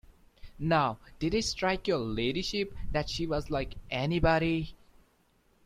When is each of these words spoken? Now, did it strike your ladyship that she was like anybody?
Now, 0.57 0.97
did 1.19 1.35
it 1.35 1.43
strike 1.45 1.87
your 1.87 1.99
ladyship 1.99 2.73
that 2.89 3.07
she 3.07 3.27
was 3.27 3.51
like 3.51 3.75
anybody? 3.91 4.75